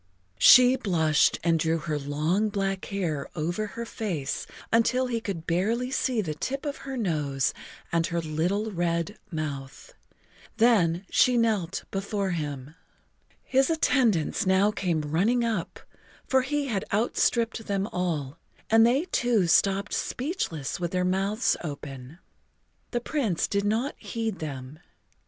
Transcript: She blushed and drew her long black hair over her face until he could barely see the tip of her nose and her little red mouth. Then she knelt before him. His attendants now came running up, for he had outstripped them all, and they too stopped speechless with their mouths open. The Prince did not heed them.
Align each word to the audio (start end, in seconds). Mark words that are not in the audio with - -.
She 0.39 0.75
blushed 0.77 1.39
and 1.43 1.59
drew 1.59 1.77
her 1.77 1.99
long 1.99 2.49
black 2.49 2.85
hair 2.85 3.29
over 3.35 3.67
her 3.67 3.85
face 3.85 4.47
until 4.73 5.05
he 5.05 5.21
could 5.21 5.45
barely 5.45 5.91
see 5.91 6.21
the 6.21 6.33
tip 6.33 6.65
of 6.65 6.77
her 6.89 6.97
nose 6.97 7.53
and 7.91 8.07
her 8.07 8.19
little 8.19 8.71
red 8.71 9.19
mouth. 9.29 9.93
Then 10.57 11.05
she 11.11 11.37
knelt 11.37 11.83
before 11.91 12.31
him. 12.31 12.73
His 13.43 13.69
attendants 13.69 14.47
now 14.47 14.71
came 14.71 15.01
running 15.01 15.43
up, 15.43 15.79
for 16.27 16.41
he 16.41 16.65
had 16.65 16.83
outstripped 16.91 17.67
them 17.67 17.85
all, 17.85 18.39
and 18.71 18.87
they 18.87 19.05
too 19.05 19.45
stopped 19.45 19.93
speechless 19.93 20.79
with 20.79 20.89
their 20.89 21.05
mouths 21.05 21.55
open. 21.63 22.17
The 22.89 23.01
Prince 23.01 23.47
did 23.47 23.65
not 23.65 23.93
heed 23.99 24.39
them. 24.39 24.79